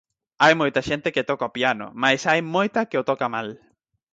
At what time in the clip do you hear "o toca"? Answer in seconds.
3.01-3.27